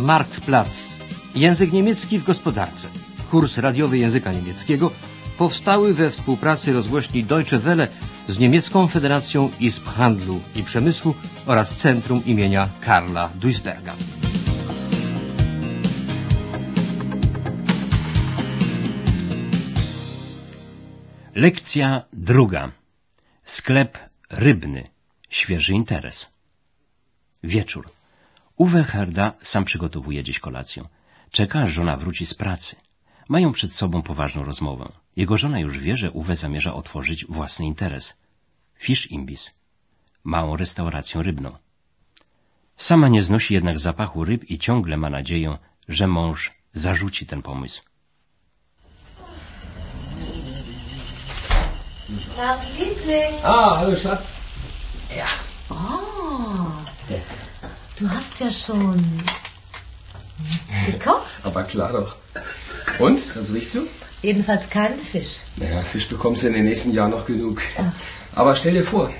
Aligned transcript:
Marktplatz. 0.00 0.96
Język 1.34 1.72
niemiecki 1.72 2.18
w 2.18 2.24
gospodarce. 2.24 2.88
Kurs 3.30 3.58
radiowy 3.58 3.98
języka 3.98 4.32
niemieckiego 4.32 4.90
powstały 5.38 5.94
we 5.94 6.10
współpracy 6.10 6.72
rozgłośni 6.72 7.24
Deutsche 7.24 7.58
Welle 7.58 7.88
z 8.28 8.38
Niemiecką 8.38 8.86
Federacją 8.86 9.50
Izb 9.60 9.86
Handlu 9.86 10.40
i 10.56 10.62
Przemysłu 10.62 11.14
oraz 11.46 11.76
Centrum 11.76 12.24
imienia 12.26 12.68
Karla 12.80 13.28
Duisberga. 13.34 13.94
Lekcja 21.34 22.02
druga. 22.12 22.72
Sklep 23.44 23.98
rybny. 24.30 24.88
Świeży 25.28 25.72
interes. 25.72 26.26
Wieczór. 27.42 27.99
Uwe 28.66 28.84
Herda 28.84 29.32
sam 29.42 29.64
przygotowuje 29.64 30.24
dziś 30.24 30.38
kolację. 30.38 30.82
Czeka, 31.30 31.62
aż 31.62 31.72
żona 31.72 31.96
wróci 31.96 32.26
z 32.26 32.34
pracy. 32.34 32.76
Mają 33.28 33.52
przed 33.52 33.72
sobą 33.72 34.02
poważną 34.02 34.44
rozmowę. 34.44 34.92
Jego 35.16 35.38
żona 35.38 35.58
już 35.60 35.78
wie, 35.78 35.96
że 35.96 36.10
Uwe 36.10 36.36
zamierza 36.36 36.74
otworzyć 36.74 37.26
własny 37.26 37.66
interes. 37.66 38.14
Fish 38.78 39.10
Imbis. 39.10 39.50
Małą 40.24 40.56
restaurację 40.56 41.22
rybną. 41.22 41.50
Sama 42.76 43.08
nie 43.08 43.22
znosi 43.22 43.54
jednak 43.54 43.78
zapachu 43.78 44.24
ryb 44.24 44.50
i 44.50 44.58
ciągle 44.58 44.96
ma 44.96 45.10
nadzieję, 45.10 45.58
że 45.88 46.06
mąż 46.06 46.52
zarzuci 46.72 47.26
ten 47.26 47.42
pomysł. 47.42 47.82
Liebling. 52.78 53.34
Ah, 53.44 53.78
hallo 53.78 53.96
Schatz. 53.96 54.26
Ja. 55.16 55.26
Oh, 55.70 56.09
du 58.00 58.10
hast 58.10 58.40
ja 58.40 58.50
schon 58.50 58.98
gekocht. 60.86 61.32
Aber 61.44 61.62
klar 61.64 61.92
doch. 61.92 62.16
Und, 62.98 63.20
was 63.36 63.52
riechst 63.54 63.74
du? 63.74 63.80
Jedenfalls 64.22 64.68
keinen 64.70 65.00
Fisch. 65.12 65.32
Naja, 65.56 65.80
Fisch 65.92 66.08
bekommst 66.08 66.42
du 66.42 66.48
in 66.48 66.54
den 66.54 66.64
nächsten 66.64 66.92
Jahren 66.92 67.10
noch 67.10 67.26
genug. 67.26 67.60
Aber 68.34 68.54
stell 68.54 68.74
dir 68.74 68.84
vor, 68.84 69.10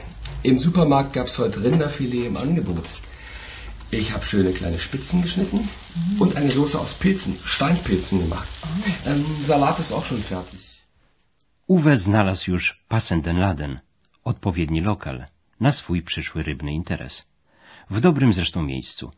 im 0.42 0.58
Supermarkt 0.58 1.12
gab's 1.12 1.38
heute 1.38 1.62
Rinderfilet 1.62 2.26
im 2.26 2.36
Angebot. 2.36 2.86
Ich 3.90 4.12
habe 4.12 4.24
schöne 4.24 4.52
kleine 4.52 4.78
Spitzen 4.78 5.22
geschnitten 5.22 5.68
und 6.18 6.36
eine 6.36 6.50
Soße 6.50 6.78
aus 6.78 6.94
Pilzen, 6.94 7.36
Steinpilzen 7.44 8.20
gemacht. 8.20 8.48
Ähm, 9.06 9.24
Salat 9.44 9.78
ist 9.80 9.92
auch 9.92 10.04
schon 10.04 10.22
fertig. 10.22 10.60
Uwe 11.66 11.96
znalazł 11.98 12.50
już 12.50 12.82
Passenden 12.88 13.38
Laden, 13.38 13.80
odpowiedni 14.24 14.80
lokal, 14.80 15.26
na 15.60 15.72
swój 15.72 16.02
przyszły 16.02 16.42
rybny 16.42 16.72
interes. 16.72 17.22
W 17.90 18.00
dobrym 18.00 18.32
zresztą 18.32 18.62
miejscu. 18.62 19.10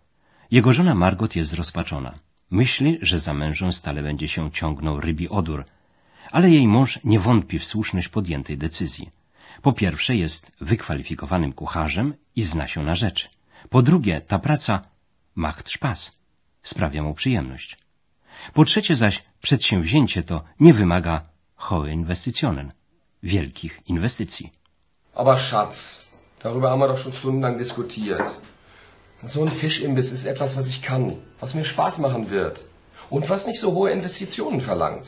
Jego 0.51 0.73
żona 0.73 0.95
Margot 0.95 1.37
jest 1.37 1.53
rozpaczona. 1.53 2.15
Myśli, 2.51 2.99
że 3.03 3.19
za 3.19 3.35
mężem 3.35 3.73
stale 3.73 4.03
będzie 4.03 4.29
się 4.29 4.51
ciągnął 4.51 5.01
rybi 5.01 5.29
odór, 5.29 5.65
ale 6.31 6.51
jej 6.51 6.67
mąż 6.69 6.99
nie 7.05 7.21
wątpi 7.21 7.59
w 7.59 7.67
słuszność 7.67 8.09
podjętej 8.09 8.59
decyzji. 8.59 9.11
Po 9.63 9.73
pierwsze 9.73 10.17
jest 10.17 10.53
wykwalifikowanym 10.61 11.53
kucharzem 11.53 12.15
i 12.37 12.43
zna 12.43 12.69
się 12.69 12.83
na 12.83 12.95
rzeczy. 12.95 13.29
Po 13.71 13.83
drugie, 13.83 14.21
ta 14.21 14.39
praca 14.39 14.83
macht 15.35 15.69
Spaß, 15.69 16.11
sprawia 16.63 17.03
mu 17.03 17.15
przyjemność. 17.15 17.79
Po 18.55 18.65
trzecie 18.65 18.97
zaś, 18.97 19.23
przedsięwzięcie 19.41 20.23
to 20.23 20.45
nie 20.61 20.75
wymaga 20.75 21.23
hohe 21.57 21.93
Investitionen, 21.93 22.73
wielkich 23.23 23.81
inwestycji. 23.87 24.53
Aber 25.15 25.39
Schatz, 25.39 26.09
darüber 26.43 26.69
haben 26.69 26.81
wir 26.81 26.89
doch 26.89 26.99
schon 26.99 27.13
stundenlang 27.13 27.59
diskutiert. 27.59 28.52
So 29.25 29.43
ein 29.43 29.49
Fischimbiss 29.49 30.11
ist 30.11 30.25
etwas, 30.25 30.57
was 30.57 30.67
ich 30.67 30.83
kann, 30.83 31.17
was 31.39 31.55
mir 31.55 31.65
Spaß 31.65 31.99
machen 31.99 32.31
wird 32.31 32.65
und 33.09 33.31
was 33.31 33.47
nicht 33.47 33.61
so 33.61 33.73
hohe 33.73 33.91
Investitionen 33.91 34.61
verlangt. 34.61 35.07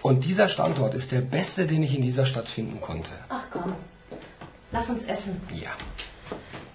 Und 0.00 0.24
dieser 0.24 0.48
Standort 0.48 0.94
ist 0.94 1.12
der 1.12 1.20
beste, 1.20 1.66
den 1.66 1.82
ich 1.82 1.94
in 1.94 2.00
dieser 2.00 2.24
Stadt 2.24 2.48
finden 2.48 2.80
konnte. 2.80 3.10
Ach 3.28 3.44
komm, 3.52 3.74
lass 4.72 4.88
uns 4.88 5.04
essen. 5.04 5.40
Ja. 5.52 5.70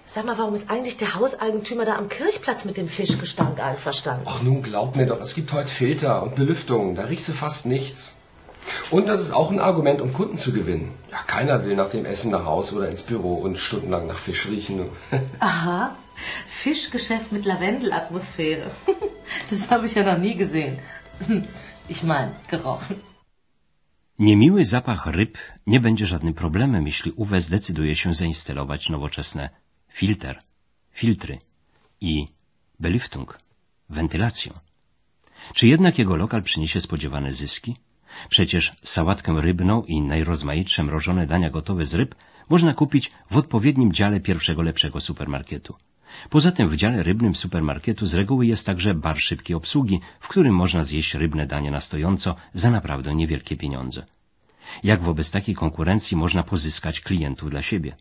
Sag 0.06 0.26
mal, 0.26 0.38
warum 0.38 0.54
ist 0.54 0.70
eigentlich 0.70 0.96
der 0.96 1.16
Hauseigentümer 1.16 1.84
da 1.84 1.96
am 1.96 2.08
Kirchplatz 2.08 2.64
mit 2.64 2.76
dem 2.76 2.88
Fischgestank 2.88 3.58
einverstanden? 3.58 4.26
Ach 4.26 4.42
nun, 4.42 4.62
glaub 4.62 4.94
mir 4.94 5.06
doch, 5.06 5.20
es 5.20 5.34
gibt 5.34 5.52
heute 5.52 5.68
Filter 5.68 6.22
und 6.22 6.36
Belüftung, 6.36 6.94
da 6.94 7.06
riechst 7.06 7.26
du 7.28 7.32
fast 7.32 7.66
nichts. 7.66 8.14
Und 8.90 9.08
das 9.08 9.20
ist 9.20 9.32
auch 9.32 9.50
ein 9.50 9.60
Argument, 9.60 10.00
um 10.00 10.12
Kunden 10.12 10.38
zu 10.38 10.52
gewinnen. 10.52 10.92
Ja, 11.10 11.18
keiner 11.26 11.64
will 11.64 11.76
nach 11.76 11.90
dem 11.90 12.04
Essen 12.04 12.30
nach 12.30 12.44
Hause 12.44 12.76
oder 12.76 12.88
ins 12.88 13.02
Büro 13.02 13.34
und 13.34 13.58
stundenlang 13.58 14.06
nach 14.06 14.18
Fisch 14.18 14.46
riechen. 14.46 14.88
Aha, 15.40 15.96
Fischgeschäft 16.46 17.32
mit 17.32 17.44
Lavendelatmosphäre. 17.44 18.70
Das 19.50 19.70
habe 19.70 19.86
ich 19.86 19.94
ja 19.94 20.04
noch 20.04 20.18
nie 20.18 20.36
gesehen. 20.36 20.78
Ich 21.88 22.02
meine, 22.02 22.32
gerochen. 22.50 22.96
Niemiły 24.18 24.64
zapach 24.64 25.06
ryb 25.06 25.38
nie 25.66 25.80
będzie 25.80 26.06
żadnym 26.06 26.34
problemem, 26.34 26.86
jeśli 26.86 27.12
Uwe 27.12 27.40
zdecyduje 27.40 27.96
się 27.96 28.14
zainstalować 28.14 28.88
nowoczesne 28.88 29.50
filter, 29.88 30.38
filtry 30.92 31.38
i 32.00 32.26
belüftung, 32.80 33.38
wentylację. 33.90 34.52
Czy 35.54 35.66
jednak 35.68 35.98
jego 35.98 36.16
lokal 36.16 36.42
przyniesie 36.42 36.80
spodziewane 36.80 37.32
zyski? 37.32 37.76
Przecież 38.30 38.72
sałatkę 38.82 39.40
rybną 39.40 39.82
i 39.82 40.00
najrozmaitsze 40.00 40.84
mrożone 40.84 41.26
dania 41.26 41.50
gotowe 41.50 41.84
z 41.86 41.94
ryb 41.94 42.14
można 42.48 42.74
kupić 42.74 43.10
w 43.30 43.36
odpowiednim 43.36 43.92
dziale 43.92 44.20
pierwszego 44.20 44.62
lepszego 44.62 45.00
supermarketu. 45.00 45.74
Poza 46.30 46.52
tym 46.52 46.68
w 46.68 46.76
dziale 46.76 47.02
rybnym 47.02 47.34
supermarketu 47.34 48.06
z 48.06 48.14
reguły 48.14 48.46
jest 48.46 48.66
także 48.66 48.94
bar 48.94 49.18
szybkiej 49.20 49.56
obsługi, 49.56 50.00
w 50.20 50.28
którym 50.28 50.54
można 50.54 50.84
zjeść 50.84 51.14
rybne 51.14 51.46
danie 51.46 51.70
na 51.70 51.80
stojąco 51.80 52.36
za 52.54 52.70
naprawdę 52.70 53.14
niewielkie 53.14 53.56
pieniądze. 53.56 54.06
Jak 54.84 55.02
wobec 55.02 55.30
takiej 55.30 55.54
konkurencji 55.54 56.16
można 56.16 56.42
pozyskać 56.42 57.00
klientów 57.00 57.50
dla 57.50 57.62
siebie? 57.62 57.96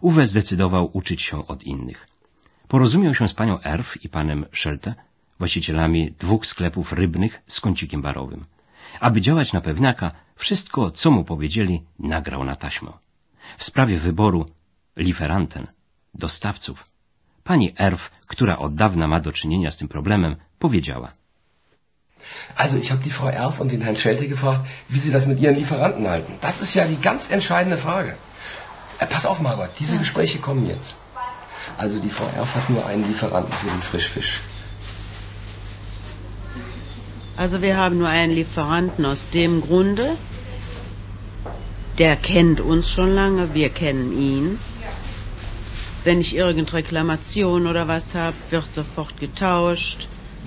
Uwe 0.00 0.26
zdecydował 0.26 0.90
uczyć 0.92 1.22
się 1.22 1.46
od 1.46 1.64
innych. 1.64 2.08
Porozumiał 2.68 3.14
się 3.14 3.28
z 3.28 3.34
panią 3.34 3.62
Erf 3.62 4.04
i 4.04 4.08
panem 4.08 4.44
Schelte, 4.52 4.94
właścicielami 5.38 6.12
dwóch 6.18 6.46
sklepów 6.46 6.92
rybnych 6.92 7.42
z 7.46 7.60
kącikiem 7.60 8.02
barowym. 8.02 8.44
Aby 9.00 9.20
działać 9.20 9.52
na 9.52 9.60
pewniaka, 9.60 10.10
wszystko, 10.36 10.90
co 10.90 11.10
mu 11.10 11.24
powiedzieli, 11.24 11.84
nagrał 11.98 12.44
na 12.44 12.56
taśmę. 12.56 12.92
W 13.58 13.64
sprawie 13.64 13.98
wyboru 13.98 14.46
liferanten, 14.96 15.66
dostawców, 16.14 16.84
pani 17.44 17.74
Erf, 17.78 18.10
która 18.26 18.58
od 18.58 18.74
dawna 18.74 19.06
ma 19.06 19.20
do 19.20 19.32
czynienia 19.32 19.70
z 19.70 19.76
tym 19.76 19.88
problemem, 19.88 20.36
powiedziała. 20.58 21.12
Also, 22.56 22.76
ich 22.78 22.90
habe 22.90 23.02
die 23.02 23.10
Frau 23.10 23.28
Erf 23.28 23.60
und 23.60 23.72
den 23.72 23.82
Herrn 23.82 23.96
Schelte 23.96 24.28
gefragt, 24.28 24.60
wie 24.88 25.00
sie 25.00 25.10
das 25.10 25.26
mit 25.26 25.40
ihren 25.40 25.56
Lieferanten 25.56 26.08
halten. 26.08 26.38
Das 26.40 26.60
ist 26.60 26.74
ja 26.74 26.86
die 26.86 27.00
ganz 27.08 27.30
entscheidende 27.30 27.78
Frage. 27.78 28.16
Äh, 28.98 29.06
pass 29.06 29.26
auf, 29.26 29.40
Margot, 29.40 29.70
diese 29.80 29.98
Gespräche 29.98 30.38
kommen 30.38 30.66
jetzt. 30.66 30.96
Also, 31.78 31.98
die 31.98 32.10
Frau 32.10 32.28
Erf 32.36 32.54
hat 32.54 32.70
nur 32.70 32.86
einen 32.86 33.06
Lieferanten 33.08 33.52
für 33.52 33.70
den 33.70 33.82
Frischfisch. 33.82 34.40
Also 37.42 37.56
wir 37.66 37.76
haben 37.76 37.96
nur 37.98 38.08
einen 38.08 38.34
Lieferanten 38.40 39.04
aus 39.12 39.22
dem 39.36 39.54
Grunde, 39.66 40.06
der 41.98 42.14
kennt 42.16 42.60
uns 42.72 42.84
schon 42.94 43.10
lange, 43.20 43.52
wir 43.54 43.70
kennen 43.82 44.08
ihn. 44.32 44.46
Wenn 46.04 46.20
ich 46.24 46.30
irgendeine 46.36 46.78
Reklamation 46.80 47.66
oder 47.70 47.88
was 47.88 48.14
habe, 48.14 48.36
wird 48.50 48.70
sofort 48.72 49.14
getauscht. 49.24 50.00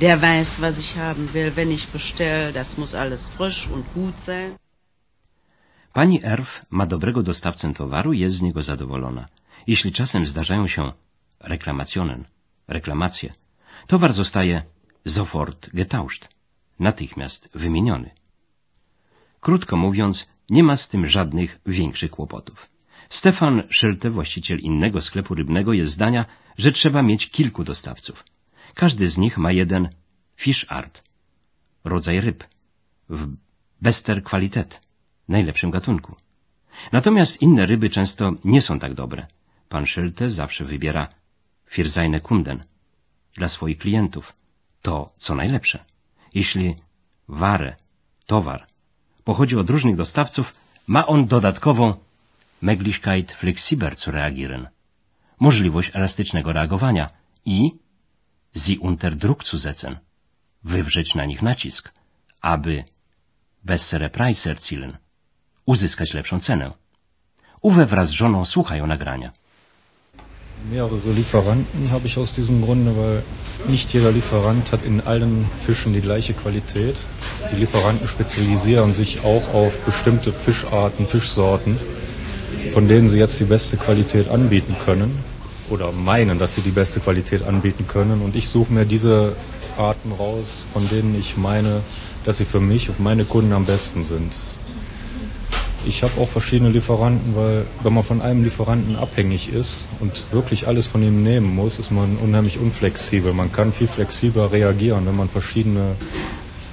Der 0.05 0.21
weiß, 0.21 0.49
was 0.61 0.77
ich 0.83 0.91
haben 1.05 1.33
will. 1.33 1.49
Wenn 1.57 1.71
ich 1.77 1.85
bestelle, 1.95 2.53
das 2.59 2.77
muss 2.77 2.93
alles 3.01 3.23
frisch 3.35 3.61
und 3.73 3.85
gut 3.93 4.17
sein. 4.29 4.49
Pani 5.93 6.17
Erf 6.23 6.65
ma 6.69 6.85
dobrego 6.85 7.23
dostawcę 7.23 7.73
towaru 7.73 8.13
i 8.13 8.19
jest 8.19 8.35
z 8.37 8.41
niego 8.41 8.63
zadowolona. 8.63 9.25
Jeśli 9.67 9.91
czasem 9.91 10.25
zdarzają 10.25 10.67
się 10.67 10.91
reklamacjonen, 11.39 12.23
reklamacje, 12.67 13.33
towar 13.87 14.13
zostaje 14.13 14.61
sofort 15.07 15.69
getauscht, 15.73 16.34
natychmiast 16.79 17.49
wymieniony. 17.53 18.09
Krótko 19.41 19.77
mówiąc, 19.77 20.27
nie 20.49 20.63
ma 20.63 20.77
z 20.77 20.87
tym 20.87 21.07
żadnych 21.07 21.59
większych 21.65 22.11
kłopotów. 22.11 22.69
Stefan 23.09 23.63
Szylte, 23.69 24.09
właściciel 24.09 24.59
innego 24.59 25.01
sklepu 25.01 25.35
rybnego, 25.35 25.73
jest 25.73 25.93
zdania, 25.93 26.25
że 26.57 26.71
trzeba 26.71 27.01
mieć 27.01 27.29
kilku 27.29 27.63
dostawców. 27.63 28.23
Każdy 28.73 29.09
z 29.09 29.17
nich 29.17 29.37
ma 29.37 29.51
jeden 29.51 29.89
fish 30.35 30.65
art, 30.69 31.03
rodzaj 31.83 32.21
ryb, 32.21 32.43
w 33.09 33.27
bester 33.81 34.23
Qualität, 34.23 34.81
najlepszym 35.27 35.71
gatunku. 35.71 36.15
Natomiast 36.91 37.41
inne 37.41 37.65
ryby 37.65 37.89
często 37.89 38.33
nie 38.43 38.61
są 38.61 38.79
tak 38.79 38.93
dobre. 38.93 39.27
Pan 39.69 39.85
Szylte 39.85 40.29
zawsze 40.29 40.65
wybiera 40.65 41.07
Firseine 41.69 42.21
Kunden 42.21 42.59
dla 43.33 43.49
swoich 43.49 43.77
klientów. 43.77 44.33
To, 44.81 45.13
co 45.17 45.35
najlepsze. 45.35 45.94
Jeśli 46.35 46.75
ware, 47.27 47.75
towar, 48.25 48.65
pochodzi 49.23 49.55
od 49.57 49.69
różnych 49.69 49.95
dostawców, 49.95 50.53
ma 50.87 51.07
on 51.07 51.27
dodatkową 51.27 51.93
Möglichkeit 52.61 53.31
flexibler 53.31 53.95
zu 53.95 54.11
reagieren, 54.11 54.67
możliwość 55.39 55.91
elastycznego 55.93 56.53
reagowania 56.53 57.07
i 57.45 57.71
sie 58.55 58.79
unter 58.79 59.15
Druck 59.15 59.43
zu 59.43 59.59
setzen, 59.59 59.97
wywrzeć 60.63 61.15
na 61.15 61.25
nich 61.25 61.41
nacisk, 61.41 61.91
aby 62.41 62.83
bessere 63.63 64.09
Preise 64.09 64.51
erzielen, 64.51 64.97
uzyskać 65.65 66.13
lepszą 66.13 66.39
cenę. 66.39 66.71
Uwe 67.61 67.85
wraz 67.85 68.09
z 68.09 68.11
żoną 68.11 68.45
słuchają 68.45 68.87
nagrania. 68.87 69.31
Mehrere 70.69 71.11
Lieferanten 71.11 71.91
habe 71.91 72.07
ich 72.07 72.17
aus 72.17 72.33
diesem 72.33 72.63
Grunde, 72.63 72.97
weil 72.97 73.23
nicht 73.67 73.93
jeder 73.93 74.11
Lieferant 74.11 74.71
hat 74.71 74.83
in 74.83 74.99
allen 74.99 75.45
Fischen 75.63 75.93
die 75.93 76.01
gleiche 76.01 76.33
Qualität. 76.33 76.95
Die 77.51 77.55
Lieferanten 77.55 78.07
spezialisieren 78.07 78.93
sich 78.93 79.23
auch 79.23 79.53
auf 79.53 79.77
bestimmte 79.79 80.33
Fischarten, 80.33 81.05
Fischsorten, 81.05 81.77
von 82.71 82.87
denen 82.87 83.07
sie 83.07 83.19
jetzt 83.19 83.39
die 83.39 83.45
beste 83.45 83.77
Qualität 83.77 84.27
anbieten 84.27 84.75
können 84.83 85.23
oder 85.69 85.91
meinen, 85.91 86.39
dass 86.39 86.55
sie 86.55 86.61
die 86.61 86.71
beste 86.71 86.99
Qualität 86.99 87.43
anbieten 87.43 87.87
können. 87.87 88.21
Und 88.23 88.35
ich 88.35 88.47
suche 88.49 88.73
mir 88.73 88.85
diese 88.85 89.35
Arten 89.77 90.11
raus, 90.11 90.65
von 90.73 90.87
denen 90.89 91.13
ich 91.19 91.37
meine, 91.37 91.81
dass 92.23 92.39
sie 92.39 92.45
für 92.45 92.59
mich 92.59 92.89
und 92.89 92.99
meine 92.99 93.25
Kunden 93.25 93.53
am 93.53 93.65
besten 93.65 94.03
sind. 94.03 94.33
Ich 95.87 96.01
habe 96.01 96.19
auch 96.19 96.27
verschiedene 96.27 96.71
Lieferanten, 96.71 97.35
weil 97.35 97.65
wenn 97.83 97.93
man 97.93 98.03
von 98.03 98.21
einem 98.21 98.43
Lieferanten 98.43 98.95
abhängig 98.95 99.53
ist 99.53 99.87
und 99.99 100.25
wirklich 100.31 100.67
alles 100.67 100.87
von 100.87 101.03
ihm 101.03 101.21
nehmen 101.21 101.53
muss, 101.53 101.77
ist 101.77 101.91
man 101.91 102.17
unheimlich 102.17 102.59
unflexibel. 102.59 103.33
Man 103.33 103.51
kann 103.51 103.71
viel 103.71 103.87
flexibler 103.87 104.51
reagieren, 104.51 105.05
wenn 105.05 105.15
man 105.15 105.29
verschiedene 105.29 105.95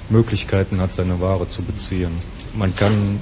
Möglichkeiten 0.09 0.81
hat, 0.81 0.93
seine 0.93 1.21
Ware 1.21 1.47
zu 1.47 1.61
beziehen. 1.61 2.11
Man 2.55 2.75
kann 2.75 3.19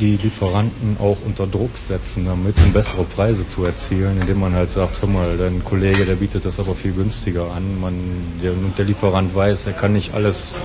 die 0.00 0.16
Lieferanten 0.16 0.96
auch 0.98 1.18
unter 1.24 1.46
Druck 1.46 1.76
setzen, 1.76 2.24
damit 2.24 2.58
um 2.58 2.72
bessere 2.72 3.04
Preise 3.04 3.46
zu 3.46 3.64
erzielen, 3.64 4.20
indem 4.20 4.40
man 4.40 4.54
halt 4.54 4.70
sagt, 4.70 5.02
hör 5.02 5.08
mal, 5.08 5.36
dein 5.36 5.62
Kollege, 5.64 6.06
der 6.06 6.14
bietet 6.14 6.46
das 6.46 6.58
aber 6.58 6.74
viel 6.74 6.92
günstiger 6.92 7.50
an. 7.50 7.78
Man, 7.78 8.40
der, 8.42 8.52
der 8.52 8.84
Lieferant 8.86 9.34
weiß, 9.34 9.66
er 9.66 9.74
kann 9.74 9.92
nicht 9.92 10.14
alles 10.14 10.62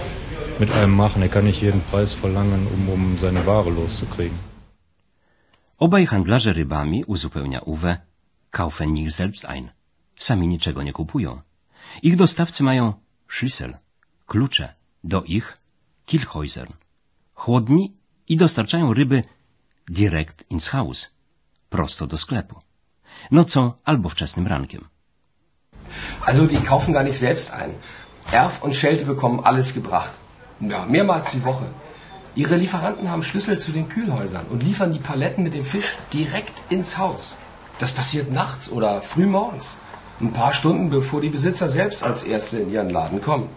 mit 0.60 0.72
einem 0.72 0.96
machen, 0.96 1.22
er 1.22 1.30
kann 1.30 1.46
nicht 1.46 1.62
jeden 1.62 1.81
Preis 1.81 2.13
verlangen, 2.13 2.68
um, 2.68 2.90
um 2.90 3.18
seine 3.18 3.46
Ware 3.46 3.69
loszukriegen. 3.69 4.40
Obaj 5.78 6.06
handlarze 6.06 6.56
rybami, 6.56 7.04
uzupełnia 7.06 7.62
Uwe, 7.66 7.98
kaufen 8.52 8.94
nich 8.94 9.12
selbst 9.12 9.46
ein. 9.46 9.69
Sami 10.18 10.48
niczego 10.48 10.84
nie 10.84 10.94
kupują. 10.94 11.42
Ich 12.02 12.16
dostawcy 12.16 12.63
mają 12.63 12.94
Schlüssel, 13.28 13.74
klucze 14.28 14.74
do 15.04 15.24
ich 15.24 15.57
Kilchhäusern, 16.07 16.72
chłodni 17.34 17.94
i 18.28 18.38
dostarczają 18.38 18.94
ryby 18.94 19.24
direkt 19.90 20.51
ins 20.51 20.68
Haus, 20.68 21.08
prosto 21.69 22.08
do 22.08 22.18
sklepu. 22.18 22.56
Nocą 23.31 23.72
albo 23.84 24.10
wczesnym 24.10 24.48
rankiem. 24.48 24.88
Also 26.25 26.48
die 26.48 26.62
kaufen 26.62 26.94
gar 26.94 27.04
nicht 27.04 27.19
selbst 27.19 27.54
ein. 27.54 27.74
Erf 28.31 28.63
und 28.63 28.75
Schelte 28.75 29.06
bekommen 29.06 29.40
alles 29.44 29.74
gebracht. 29.74 30.25
Ja, 30.60 30.86
mehrmals 30.86 31.31
die 31.31 31.44
Woche. 31.44 31.66
Ihre 32.36 32.56
Lieferanten 32.56 33.10
haben 33.10 33.24
Schlüssel 33.24 33.60
zu 33.60 33.72
den 33.72 33.88
Kühlhäusern 33.90 34.46
und 34.50 34.63
liefern 34.63 34.92
die 34.92 35.00
Paletten 35.00 35.44
mit 35.44 35.54
dem 35.54 35.66
Fisch 35.66 35.98
direkt 36.13 36.54
ins 36.69 36.98
Haus. 36.98 37.38
Das 37.80 37.92
passiert 37.92 38.31
nachts 38.31 38.69
oder 38.69 39.02
früh 39.02 39.25
morgens. 39.25 39.80
Ein 40.19 40.31
paar 40.31 40.54
Stunden 40.54 40.90
bevor 40.90 41.22
die 41.22 41.30
Besitzer 41.30 41.68
selbst 41.69 42.04
als 42.04 42.24
Erste 42.24 42.60
in 42.60 42.72
ihren 42.72 42.90
Laden 42.90 43.22
kommen. 43.22 43.50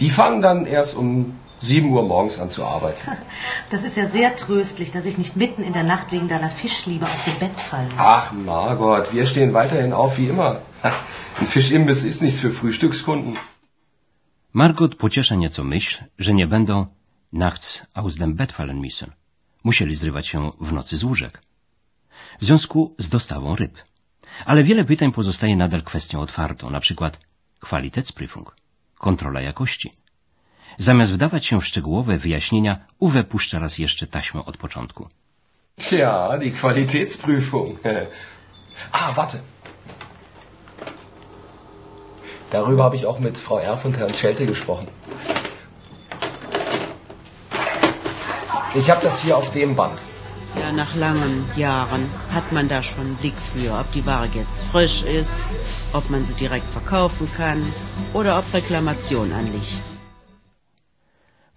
Die 0.00 0.10
fangen 0.10 0.42
dann 0.42 0.66
erst 0.66 0.96
um 0.96 1.38
7 1.60 1.90
Uhr 1.90 2.02
morgens 2.02 2.38
an 2.40 2.50
zu 2.50 2.64
arbeiten. 2.64 3.12
Das 3.70 3.84
ist 3.84 3.96
ja 3.96 4.04
sehr 4.04 4.36
tröstlich, 4.36 4.90
dass 4.90 5.06
ich 5.06 5.16
nicht 5.16 5.36
mitten 5.36 5.62
in 5.62 5.72
der 5.72 5.82
Nacht 5.82 6.12
wegen 6.12 6.28
deiner 6.28 6.50
Fischliebe 6.50 7.06
aus 7.06 7.24
dem 7.24 7.38
Bett 7.38 7.58
fallen 7.58 7.86
muss. 7.86 7.94
Ach, 7.96 8.32
Margot, 8.32 9.14
wir 9.14 9.24
stehen 9.24 9.54
weiterhin 9.54 9.94
auf 9.94 10.18
wie 10.18 10.26
immer. 10.26 10.60
Ein 11.40 11.46
Fischimbiss 11.46 12.04
ist 12.04 12.20
nichts 12.20 12.40
für 12.40 12.52
Frühstückskunden. 12.52 13.38
Margot 14.54 14.94
pociesza 14.94 15.34
nieco 15.34 15.64
myśl, 15.64 16.04
że 16.18 16.34
nie 16.34 16.46
będą 16.46 16.86
nachts 17.32 17.86
aus 17.94 18.16
dem 18.16 18.34
Bett 18.34 18.52
fallen 18.52 18.80
müssen. 18.80 19.10
Musieli 19.64 19.94
zrywać 19.94 20.26
się 20.26 20.52
w 20.60 20.72
nocy 20.72 20.96
z 20.96 21.04
łóżek. 21.04 21.42
W 22.40 22.44
związku 22.44 22.94
z 22.98 23.08
dostawą 23.08 23.56
ryb. 23.56 23.82
Ale 24.44 24.64
wiele 24.64 24.84
pytań 24.84 25.12
pozostaje 25.12 25.56
nadal 25.56 25.82
kwestią 25.82 26.20
otwartą, 26.20 26.70
na 26.70 26.80
przykład 26.80 27.18
Qualitätsprüfung, 27.60 28.44
kontrola 28.98 29.40
jakości. 29.40 29.92
Zamiast 30.78 31.12
wdawać 31.12 31.46
się 31.46 31.60
w 31.60 31.66
szczegółowe 31.66 32.18
wyjaśnienia, 32.18 32.78
Uwe 32.98 33.24
puszcza 33.24 33.58
raz 33.58 33.78
jeszcze 33.78 34.06
taśmę 34.06 34.44
od 34.44 34.56
początku. 34.56 35.08
Tja, 35.76 36.38
die 36.38 36.50
Qualitätsprüfung. 36.52 37.76
ah, 38.92 39.12
warte. 39.16 39.38
Darüber 42.52 42.84
habe 42.84 42.96
ich 42.96 43.06
auch 43.06 43.18
mit 43.18 43.38
Frau 43.38 43.58
Erf 43.58 43.84
und 43.86 43.96
Herrn 43.98 44.14
Schelte 44.14 44.44
gesprochen. 44.46 44.86
Ich 48.74 48.90
habe 48.90 49.02
das 49.02 49.22
hier 49.22 49.36
auf 49.38 49.50
dem 49.50 49.74
Band. 49.74 49.98
Ja, 50.60 50.70
nach 50.70 50.94
langen 50.94 51.34
Jahren 51.56 52.04
hat 52.30 52.52
man 52.52 52.68
da 52.68 52.82
schon 52.82 53.06
einen 53.06 53.16
Blick 53.16 53.38
für, 53.52 53.70
ob 53.80 53.90
die 53.92 54.04
Ware 54.04 54.28
jetzt 54.34 54.64
frisch 54.72 55.02
ist, 55.02 55.44
ob 55.94 56.10
man 56.10 56.26
sie 56.26 56.34
direkt 56.34 56.68
verkaufen 56.70 57.26
kann 57.36 57.60
oder 58.12 58.38
ob 58.38 58.46
Reklamation 58.52 59.32
anliegt. 59.32 59.82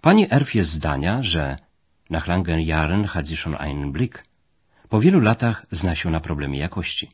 Pani 0.00 0.24
Erf 0.30 0.54
jest 0.54 0.72
zdania, 0.72 1.22
że 1.22 1.56
nach 2.08 2.26
langen 2.26 2.60
Jahren 2.60 3.14
hat 3.14 3.26
sie 3.26 3.36
schon 3.36 3.54
einen 3.54 3.92
Blick. 3.92 4.24
Po 4.88 5.00
wielu 5.00 5.20
latach 5.20 5.66
zna 5.70 5.94
się 5.94 6.10
na 6.10 6.20
problemie 6.20 6.58
jakości. 6.58 7.08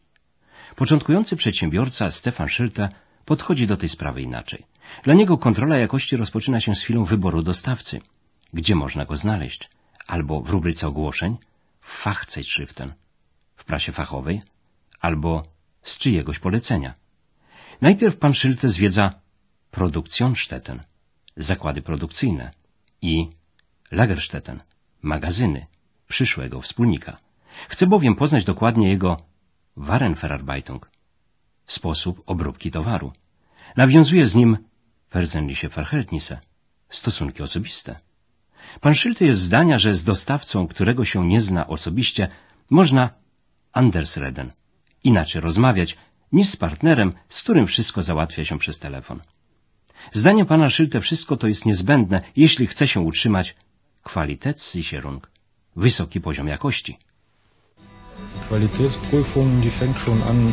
Początkujący 0.76 1.37
przedsiębiorca 1.37 2.11
Stefan 2.11 2.49
Szylte 2.49 2.88
podchodzi 3.24 3.66
do 3.66 3.76
tej 3.76 3.88
sprawy 3.88 4.22
inaczej. 4.22 4.66
Dla 5.02 5.14
niego 5.14 5.38
kontrola 5.38 5.76
jakości 5.76 6.16
rozpoczyna 6.16 6.60
się 6.60 6.74
z 6.74 6.80
chwilą 6.82 7.04
wyboru 7.04 7.42
dostawcy. 7.42 8.00
Gdzie 8.52 8.74
można 8.74 9.04
go 9.04 9.16
znaleźć? 9.16 9.69
Albo 10.06 10.40
w 10.40 10.50
rubryce 10.50 10.88
ogłoszeń, 10.88 11.36
w 11.80 11.92
Fachzeitschriften, 12.02 12.92
w 13.56 13.64
prasie 13.64 13.92
fachowej, 13.92 14.42
albo 15.00 15.42
z 15.82 15.98
czyjegoś 15.98 16.38
polecenia. 16.38 16.94
Najpierw 17.80 18.16
pan 18.16 18.34
Szylte 18.34 18.69
zwiedza 18.69 19.14
Produktionsstätten, 19.70 20.80
zakłady 21.36 21.82
produkcyjne 21.82 22.50
i 23.02 23.30
Lagerstätten, 23.90 24.62
magazyny 25.02 25.66
przyszłego 26.08 26.60
wspólnika. 26.60 27.16
Chce 27.69 27.86
bowiem 27.86 28.14
poznać 28.14 28.44
dokładnie 28.44 28.88
jego 28.88 29.17
Warenverarbeitung, 29.76 30.92
sposób 31.72 32.22
obróbki 32.26 32.70
towaru. 32.70 33.12
Nawiązuje 33.76 34.26
z 34.26 34.34
nim 34.34 34.50
persönliche 35.10 35.69
Verhältnisse, 35.69 36.36
stosunki 36.88 37.43
osobiste. 37.43 37.96
Pan 38.81 38.94
Szylte 38.94 39.24
jest 39.24 39.41
zdania, 39.41 39.79
że 39.79 39.94
z 39.94 40.05
dostawcą, 40.05 40.67
którego 40.67 41.05
się 41.05 41.26
nie 41.29 41.41
zna 41.41 41.67
osobiście, 41.67 42.29
można 42.70 43.10
Andersreden, 43.72 44.52
inaczej 45.05 45.41
rozmawiać, 45.41 45.96
niż 46.32 46.48
z 46.48 46.56
partnerem, 46.56 47.12
z 47.29 47.43
którym 47.43 47.67
wszystko 47.67 48.02
załatwia 48.02 48.44
się 48.44 48.58
przez 48.58 48.79
telefon. 48.79 49.20
Zdaniem 50.12 50.46
pana 50.46 50.70
Szylte 50.70 51.00
wszystko 51.00 51.36
to 51.36 51.46
jest 51.48 51.67
niezbędne, 51.67 52.20
jeśli 52.36 52.67
chce 52.67 52.88
się 52.88 53.00
utrzymać 53.00 53.56
Qualitätssicherung, 54.02 55.31
wysoki 55.76 56.20
poziom 56.20 56.48
jakości. 56.48 56.98
Qualitätsprüfung, 58.48 59.60
die 59.60 59.70
fängt 59.70 59.98
schon 59.98 60.22
an, 60.22 60.52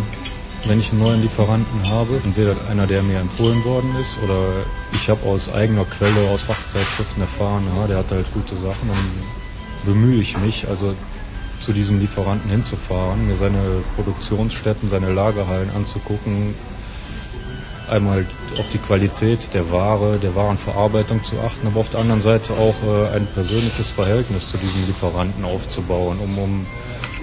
wenn 0.65 0.79
ich 0.79 0.91
einen 0.91 1.01
neuen 1.01 1.21
Lieferanten 1.21 1.89
habe, 1.89 2.21
entweder 2.23 2.55
einer, 2.69 2.85
der 2.85 3.01
mir 3.01 3.19
empfohlen 3.19 3.63
worden 3.63 3.95
ist, 4.01 4.17
oder 4.23 4.65
ich 4.93 5.09
habe 5.09 5.25
aus 5.25 5.51
eigener 5.51 5.85
Quelle, 5.85 6.29
aus 6.29 6.41
Fachzeitschriften 6.41 7.21
erfahren, 7.21 7.63
ja, 7.75 7.87
der 7.87 7.97
hat 7.97 8.11
halt 8.11 8.31
gute 8.33 8.55
Sachen, 8.55 8.87
dann 8.87 8.97
bemühe 9.85 10.19
ich 10.19 10.37
mich, 10.37 10.67
also 10.67 10.93
zu 11.61 11.73
diesem 11.73 11.99
Lieferanten 11.99 12.49
hinzufahren, 12.49 13.27
mir 13.27 13.35
seine 13.35 13.83
Produktionsstätten, 13.95 14.89
seine 14.89 15.11
Lagerhallen 15.11 15.69
anzugucken, 15.69 16.55
einmal 17.89 18.25
auf 18.57 18.69
die 18.69 18.77
Qualität 18.77 19.53
der 19.53 19.71
Ware, 19.71 20.17
der 20.19 20.35
Warenverarbeitung 20.35 21.23
zu 21.23 21.39
achten, 21.39 21.67
aber 21.67 21.79
auf 21.79 21.89
der 21.89 21.99
anderen 21.99 22.21
Seite 22.21 22.53
auch 22.53 22.75
äh, 22.83 23.15
ein 23.15 23.27
persönliches 23.27 23.89
Verhältnis 23.89 24.49
zu 24.49 24.57
diesem 24.57 24.85
Lieferanten 24.87 25.43
aufzubauen, 25.43 26.19
um, 26.19 26.37
um 26.37 26.65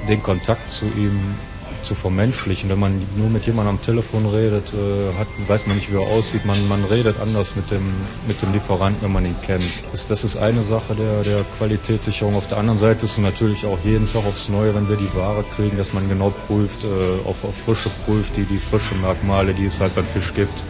den 0.08 0.22
Kontakt 0.22 0.70
zu 0.70 0.86
ihm 0.86 1.36
zu 1.82 1.94
vermenschlichen. 1.94 2.68
Wenn 2.70 2.78
man 2.78 3.06
nur 3.16 3.28
mit 3.28 3.46
jemandem 3.46 3.76
am 3.76 3.82
Telefon 3.82 4.26
redet, 4.26 4.72
äh, 4.72 5.14
hat, 5.18 5.28
weiß 5.46 5.66
man 5.66 5.76
nicht, 5.76 5.90
wie 5.90 5.96
er 5.96 6.08
aussieht. 6.16 6.44
Man, 6.44 6.66
man 6.68 6.84
redet 6.84 7.20
anders 7.20 7.56
mit 7.56 7.70
dem, 7.70 7.86
mit 8.26 8.40
dem 8.42 8.52
Lieferanten, 8.52 9.02
wenn 9.02 9.12
man 9.12 9.26
ihn 9.26 9.36
kennt. 9.42 9.64
Das, 9.92 10.06
das 10.06 10.24
ist 10.24 10.36
eine 10.36 10.62
Sache 10.62 10.94
der, 10.94 11.22
der 11.22 11.44
Qualitätssicherung. 11.58 12.36
Auf 12.36 12.48
der 12.48 12.58
anderen 12.58 12.78
Seite 12.78 13.04
ist 13.06 13.12
es 13.12 13.18
natürlich 13.18 13.64
auch 13.66 13.78
jeden 13.84 14.08
Tag 14.08 14.24
aufs 14.26 14.48
Neue, 14.48 14.74
wenn 14.74 14.88
wir 14.88 14.96
die 14.96 15.12
Ware 15.14 15.44
kriegen, 15.54 15.76
dass 15.76 15.92
man 15.92 16.08
genau 16.08 16.30
prüft, 16.46 16.84
äh, 16.84 17.28
auf, 17.28 17.44
auf 17.44 17.56
Frische 17.56 17.90
prüft, 18.04 18.36
die, 18.36 18.44
die 18.44 18.58
frische 18.58 18.94
Merkmale, 18.94 19.54
die 19.54 19.66
es 19.66 19.80
halt 19.80 19.94
beim 19.94 20.06
Fisch 20.06 20.32
gibt, 20.34 20.64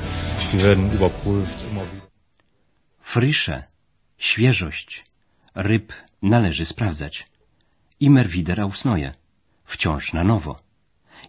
die 0.52 0.62
werden 0.62 0.90
überprüft 0.92 1.64
immer 1.70 1.82
wieder. 1.82 2.06
Frische, 3.00 3.64
świeżość 4.18 5.04
ryb 5.54 5.92
należy 6.22 6.64
sprawdzać. 6.64 7.26
Immer 8.00 8.28
wieder 8.28 8.60
aufs 8.60 8.84
Neue, 8.84 9.12
wciąż 9.64 10.12
na 10.12 10.24
nowo. 10.24 10.65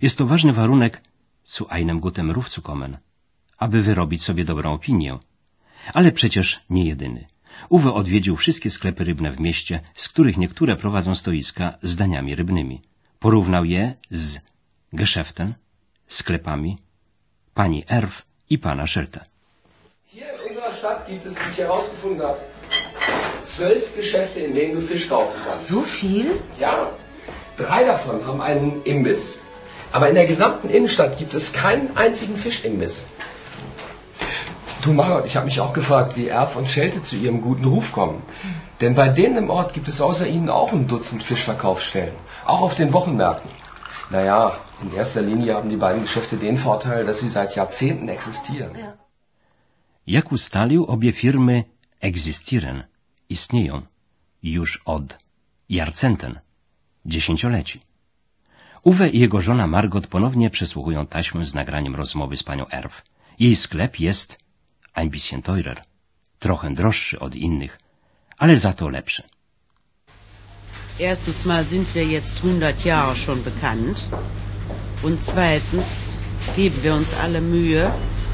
Jest 0.01 0.17
to 0.17 0.25
ważny 0.25 0.53
warunek 0.53 1.01
zu 1.45 1.69
einem 1.69 1.99
guten 1.99 2.31
Ruf 2.31 2.49
zu 2.49 2.61
kommen, 2.61 2.97
aby 3.57 3.81
wyrobić 3.81 4.23
sobie 4.23 4.45
dobrą 4.45 4.73
opinię. 4.73 5.19
Ale 5.93 6.11
przecież 6.11 6.59
nie 6.69 6.85
jedyny. 6.85 7.25
Uwe 7.69 7.93
odwiedził 7.93 8.35
wszystkie 8.35 8.69
sklepy 8.69 9.03
rybne 9.03 9.31
w 9.31 9.39
mieście, 9.39 9.79
z 9.95 10.07
których 10.09 10.37
niektóre 10.37 10.75
prowadzą 10.75 11.15
stoiska 11.15 11.73
z 11.81 11.95
daniami 11.95 12.35
rybnymi. 12.35 12.81
Porównał 13.19 13.65
je 13.65 13.95
z 14.11 14.39
Geschäften, 14.93 15.53
sklepami, 16.07 16.77
pani 17.53 17.83
Erf 17.89 18.25
i 18.49 18.59
pana 18.59 18.87
Schelte. 18.87 19.21
Hier 20.13 20.27
in 20.27 20.49
unserer 20.49 20.73
Stadt 20.73 21.07
gibt 21.09 21.25
es, 21.25 21.39
wie 21.39 21.49
ich 21.51 21.57
herausgefunden 21.57 22.21
habe, 22.27 22.39
zwölf 23.43 23.95
Geschäfte, 23.95 24.39
in 24.39 24.53
denen 24.53 24.75
du 24.75 24.81
Fisch 24.81 25.07
kaufen 25.09 25.33
kannst. 25.43 25.67
So 25.67 25.81
viel? 25.81 26.27
Ja, 26.59 26.91
drei 27.57 27.83
davon 27.83 28.25
haben 28.25 28.41
einen 28.41 28.83
Imbiss. 28.83 29.46
Aber 29.91 30.09
in 30.09 30.15
der 30.15 30.25
gesamten 30.25 30.69
Innenstadt 30.69 31.17
gibt 31.17 31.33
es 31.33 31.53
keinen 31.53 31.95
einzigen 31.97 32.37
Fischimbiss. 32.37 33.05
Du 34.81 34.93
Margot, 34.93 35.25
ich 35.25 35.35
habe 35.35 35.45
mich 35.45 35.59
auch 35.59 35.73
gefragt, 35.73 36.15
wie 36.17 36.27
Erf 36.27 36.55
und 36.55 36.69
Schelte 36.69 37.01
zu 37.01 37.15
ihrem 37.15 37.41
guten 37.41 37.65
Ruf 37.65 37.91
kommen. 37.91 38.21
Denn 38.81 38.95
bei 38.95 39.09
denen 39.09 39.37
im 39.37 39.49
Ort 39.49 39.73
gibt 39.73 39.87
es 39.87 40.01
außer 40.01 40.27
ihnen 40.27 40.49
auch 40.49 40.71
ein 40.71 40.87
Dutzend 40.87 41.23
Fischverkaufsstellen. 41.23 42.15
Auch 42.45 42.61
auf 42.61 42.75
den 42.75 42.93
Wochenmärkten. 42.93 43.51
Naja, 44.09 44.57
in 44.81 44.93
erster 44.93 45.21
Linie 45.21 45.55
haben 45.55 45.69
die 45.69 45.77
beiden 45.77 46.01
Geschäfte 46.01 46.37
den 46.37 46.57
Vorteil, 46.57 47.05
dass 47.05 47.19
sie 47.19 47.29
seit 47.29 47.55
Jahrzehnten 47.55 48.07
existieren. 48.07 48.75
Ja. 48.79 48.93
Jak 50.05 50.31
ustalił, 50.31 50.85
obie 50.85 51.13
firmy 51.13 51.63
existieren, 51.99 52.83
istnieją 53.29 53.81
już 54.43 54.81
od 54.85 55.17
jarcenten, 55.69 56.39
dziesięcioleci. 57.05 57.86
Uwe 58.83 59.09
i 59.09 59.19
jego 59.19 59.41
żona 59.41 59.67
Margot 59.67 60.07
ponownie 60.07 60.49
przesłuchują 60.49 61.07
taśmę 61.07 61.45
z 61.45 61.53
nagraniem 61.53 61.95
rozmowy 61.95 62.37
z 62.37 62.43
panią 62.43 62.65
Erw. 62.69 63.01
Jej 63.39 63.55
sklep 63.55 63.99
jest 63.99 64.37
ein 64.93 65.09
bisschen 65.09 65.41
teurer, 65.41 65.81
trochę 66.39 66.73
droższy 66.73 67.19
od 67.19 67.35
innych, 67.35 67.79
ale 68.37 68.57
za 68.57 68.73
to 68.73 68.89
lepszy. 68.89 69.23
Erstens 70.99 71.45
mal 71.45 71.65
sind 71.65 71.93
wir 71.93 72.07
jetzt 72.07 72.37
100 72.37 72.85
Jahre 72.85 73.15
schon 73.15 73.43
bekannt. 73.43 74.09
Und 75.03 75.21
zweitens 75.21 76.17
geben 76.55 76.83
wir 76.83 76.95
uns 76.95 77.13
alle 77.13 77.41
Mühe, 77.41 77.91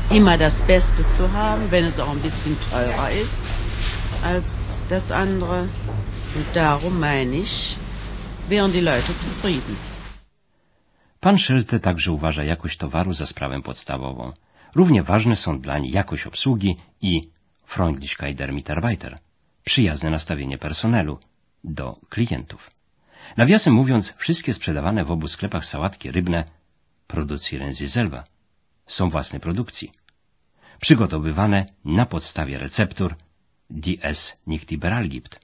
immer 0.10 0.38
das 0.38 0.62
Beste 0.62 1.04
zu 1.10 1.32
haben, 1.34 1.72
wenn 1.72 1.86
es 1.86 2.00
auch 2.00 2.12
ein 2.12 2.22
bisschen 2.22 2.56
teurer 2.72 3.12
ist 3.12 3.44
als 4.24 4.86
das 4.90 5.12
andere. 5.12 5.68
Und 6.36 6.46
darum 6.54 7.00
meine 7.00 7.36
ich, 7.36 7.78
wären 8.48 8.72
die 8.72 8.82
Leute 8.82 9.14
zufrieden. 9.20 9.93
Pan 11.24 11.38
Schelte 11.40 11.80
także 11.80 12.12
uważa 12.12 12.44
jakość 12.44 12.78
towaru 12.78 13.14
za 13.14 13.26
sprawę 13.26 13.62
podstawową. 13.62 14.34
Równie 14.76 15.04
ważne 15.04 15.36
są 15.36 15.60
dlań 15.60 15.88
jakość 15.88 16.28
obsługi 16.28 16.76
i 17.02 17.22
Freundlichkeit 17.66 18.38
der 18.38 18.54
Mitarbeiter, 18.54 19.20
przyjazne 19.64 20.10
nastawienie 20.10 20.58
personelu 20.58 21.20
do 21.64 22.00
klientów. 22.10 22.72
Nawiasem 23.38 23.74
mówiąc, 23.74 24.14
wszystkie 24.18 24.54
sprzedawane 24.54 25.06
w 25.06 25.12
obu 25.12 25.28
sklepach 25.28 25.66
sałatki 25.66 26.12
rybne 26.12 26.44
produzieren 27.08 27.74
sie 27.74 27.90
selber, 27.90 28.24
są 28.88 29.10
własnej 29.10 29.40
produkcji, 29.40 29.92
przygotowywane 30.80 31.66
na 31.86 32.06
podstawie 32.06 32.60
receptur, 32.60 33.16
die 33.70 33.98
es 34.02 34.38
nicht 34.48 34.72
überall 34.72 35.08
gibt, 35.10 35.40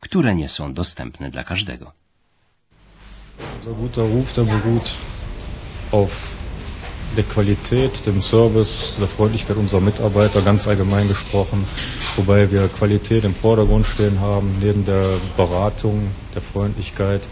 które 0.00 0.34
nie 0.34 0.48
są 0.48 0.72
dostępne 0.72 1.30
dla 1.30 1.44
każdego. 1.44 1.92
Unser 3.58 3.74
guter 3.74 4.04
Ruf, 4.04 4.32
der 4.34 4.44
beruht 4.44 5.15
auf 5.90 6.10
der 7.16 7.24
Qualität, 7.24 8.04
dem 8.06 8.20
Service, 8.20 8.94
der 8.98 9.08
Freundlichkeit 9.08 9.56
unserer 9.56 9.80
Mitarbeiter, 9.80 10.42
ganz 10.42 10.68
allgemein 10.68 11.08
gesprochen, 11.08 11.64
wobei 12.16 12.50
wir 12.50 12.68
Qualität 12.68 13.24
im 13.24 13.34
Vordergrund 13.34 13.86
stehen 13.86 14.20
haben, 14.20 14.56
neben 14.60 14.84
der 14.84 15.04
Beratung, 15.36 16.10
der 16.34 16.42
Freundlichkeit. 16.42 17.28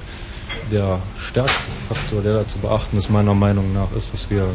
Der 0.71 1.01
stärkste 1.19 1.71
Faktor, 1.89 2.23
der 2.23 2.35
da 2.35 2.49
zu 2.49 2.59
beachten 2.59 2.97
ist, 2.97 3.11
meiner 3.11 3.35
Meinung 3.35 3.73
nach, 3.73 3.93
ist, 3.93 4.13
dass 4.15 4.31
wir 4.31 4.49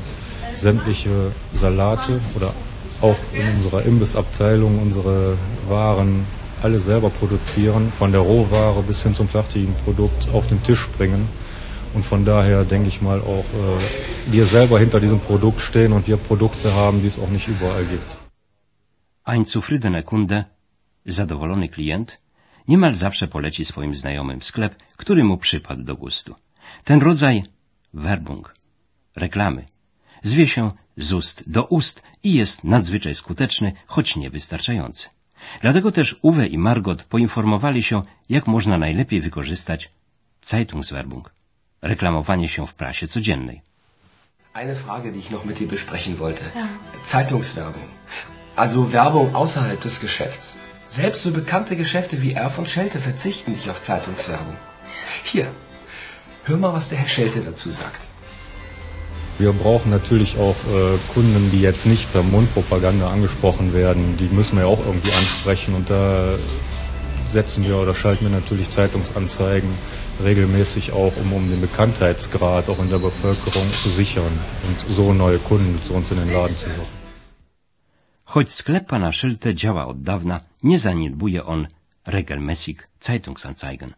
sämtliche 0.56 1.32
Salate 1.53 2.20
oder 2.36 2.53
auch 3.01 3.18
in 3.34 3.56
unserer 3.56 3.84
Imbissabteilung 3.84 4.82
unsere 4.82 5.38
Waren 5.68 6.25
alle 6.62 6.79
selber 6.79 7.10
produzieren, 7.10 7.91
von 7.98 8.12
der 8.12 8.22
Rohware 8.22 8.82
bis 8.84 9.03
hin 9.03 9.15
zum 9.15 9.27
fertigen 9.27 9.74
Produkt 9.86 10.29
auf 10.34 10.48
den 10.48 10.62
Tisch 10.63 10.89
bringen. 10.89 11.29
Und 11.96 12.05
von 12.05 12.25
daher 12.25 12.65
denke 12.65 12.89
ich 12.89 13.01
mal 13.01 13.19
auch, 13.22 13.50
äh, 13.53 14.34
wir 14.36 14.46
selber 14.46 14.79
hinter 14.79 15.00
diesem 15.00 15.19
Produkt 15.19 15.62
stehen 15.62 15.91
und 15.93 16.08
wir 16.08 16.17
Produkte 16.17 16.74
haben, 16.74 17.01
die 17.01 17.08
es 17.08 17.19
auch 17.19 17.29
nicht 17.29 17.48
überall 17.48 17.86
gibt. 17.86 18.17
Ein 19.24 19.46
zufriedener 19.46 20.03
Kunde, 20.03 20.46
zadowolony 21.05 21.69
klient, 21.69 22.19
niemal 22.67 22.93
zawsze 22.93 23.27
poleci 23.27 23.65
swoim 23.65 23.96
znajomym 23.96 24.41
sklep, 24.41 24.75
który 24.98 25.24
mu 25.24 25.38
przypadł 25.38 25.84
do 25.84 25.96
gustu. 25.96 26.36
Ten 26.84 27.00
rodzaj 27.01 27.43
Werbung, 27.93 28.53
reklamy, 29.15 29.65
zwie 30.22 30.48
się 30.48 30.72
z 30.98 31.13
ust 31.13 31.43
do 31.50 31.63
ust 31.65 32.03
i 32.24 32.34
jest 32.34 32.63
nadzwyczaj 32.63 33.15
skuteczny, 33.15 33.74
choć 33.88 34.15
niewystarczający. 34.15 35.10
Dlatego 35.62 35.91
też 35.91 36.15
Uwe 36.22 36.48
i 36.48 36.58
Margot 36.58 37.03
poinformowali 37.03 37.84
się, 37.84 38.01
jak 38.29 38.48
można 38.48 38.77
najlepiej 38.77 39.22
wykorzystać 39.22 39.91
Zeitungswerbung, 40.41 41.34
reklamowanie 41.81 42.50
się 42.50 42.67
w 42.67 42.74
prasie 42.74 43.07
codziennej. 43.07 43.62
Eine 44.53 44.75
Frage, 44.75 45.12
die 45.12 45.19
ich 45.19 45.31
noch 45.31 45.45
mit 45.45 45.59
dir 45.59 45.67
besprechen 45.67 46.19
wollte. 46.19 46.43
Zeitungswerbung. 47.03 47.88
Also 48.55 48.91
Werbung 48.91 49.36
außerhalb 49.36 49.79
des 49.79 50.00
Geschäfts. 50.00 50.55
Selbst 50.88 51.21
so 51.21 51.31
bekannte 51.31 51.75
Geschäfte 51.75 52.21
wie 52.21 52.33
Erf 52.33 52.57
und 52.57 52.67
Schelte 52.67 53.00
verzichten 53.00 53.51
nicht 53.51 53.69
auf 53.69 53.81
Zeitungswerbung. 53.81 54.57
Hier, 55.24 55.48
hör 56.45 56.57
mal, 56.57 56.74
was 56.74 56.89
der 56.89 56.98
Herr 56.98 57.07
Schelte 57.07 57.41
dazu 57.41 57.69
sagt. 57.69 58.07
Wir 59.38 59.53
brauchen 59.53 59.91
natürlich 59.91 60.38
auch 60.38 60.55
äh, 60.67 60.98
Kunden, 61.13 61.51
die 61.51 61.62
jetzt 61.62 61.86
nicht 61.86 62.12
per 62.12 62.24
Mundpropaganda 62.24 63.09
angesprochen 63.09 63.74
werden. 63.74 64.17
Die 64.17 64.27
müssen 64.27 64.57
wir 64.57 64.63
ja 64.63 64.69
auch 64.69 64.86
irgendwie 64.86 65.13
ansprechen 65.13 65.75
und 65.75 65.89
da 65.89 66.36
setzen 67.31 67.63
wir 67.65 67.77
oder 67.77 67.95
schalten 67.95 68.25
wir 68.25 68.31
natürlich 68.31 68.69
Zeitungsanzeigen 68.69 69.69
regelmäßig 70.23 70.91
auch, 70.91 71.15
um, 71.17 71.33
um 71.33 71.49
den 71.49 71.61
Bekanntheitsgrad 71.61 72.69
auch 72.69 72.79
in 72.79 72.89
der 72.89 72.99
Bevölkerung 72.99 73.67
zu 73.83 73.89
sichern 73.89 74.33
und 74.67 74.79
so 74.95 75.13
neue 75.13 75.39
Kunden 75.39 75.79
zu 75.85 75.93
uns 75.93 76.11
in 76.11 76.17
den 76.17 76.31
Laden 76.33 76.57
zu 76.57 76.69
locken. 76.69 76.99
Choć 78.25 78.51
sklep 78.51 78.88
pana 78.88 79.11
Szylte 79.11 79.55
działa 79.55 79.88
od 79.88 80.03
dawna, 80.03 80.41
nie 80.63 80.79
zaniedbuje 80.79 81.45
on 81.45 81.67
regelmäßig 82.05 82.77
Zeitungsanzeigen, 82.99 83.93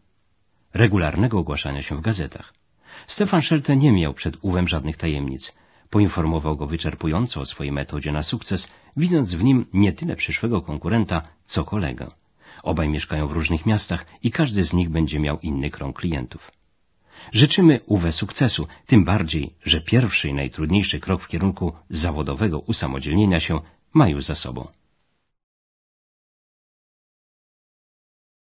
regularnego 0.73 1.39
ogłaszania 1.39 1.81
się 1.83 1.97
w 1.97 2.01
gazetach. 2.01 2.53
Stefan 3.07 3.41
Schelte 3.41 3.75
nie 3.75 3.91
miał 3.91 4.13
przed 4.13 4.37
Uwem 4.41 4.67
żadnych 4.67 4.97
tajemnic. 4.97 5.53
Poinformował 5.89 6.57
go 6.57 6.67
wyczerpująco 6.67 7.41
o 7.41 7.45
swojej 7.45 7.71
metodzie 7.71 8.11
na 8.11 8.23
sukces, 8.23 8.67
widząc 8.97 9.33
w 9.33 9.43
nim 9.43 9.65
nie 9.73 9.93
tyle 9.93 10.15
przyszłego 10.15 10.61
konkurenta, 10.61 11.21
co 11.45 11.63
kolegę. 11.63 12.07
Obaj 12.63 12.89
mieszkają 12.89 13.27
w 13.27 13.32
różnych 13.32 13.65
miastach 13.65 14.06
i 14.24 14.32
każdy 14.32 14.63
z 14.63 14.74
nich 14.74 14.89
będzie 14.89 15.20
miał 15.20 15.39
inny 15.39 15.70
krąg 15.70 16.00
klientów. 16.00 16.51
Życzymy 17.32 17.80
Uwe 17.86 18.12
sukcesu, 18.12 18.68
tym 18.86 19.03
bardziej, 19.03 19.53
że 19.65 19.82
pierwszy 19.82 20.30
i 20.30 20.34
najtrudniejszy 20.34 21.00
krok 21.00 21.22
w 21.22 21.27
kierunku 21.27 21.74
zawodowego 21.89 22.60
usamodzielnienia 22.60 23.39
się 23.39 23.62
ma 23.94 24.08
już 24.08 24.24
za 24.25 24.36
sobą. 24.36 24.68